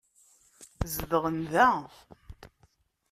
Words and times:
Zedɣen 0.93 1.37
da. 1.51 1.69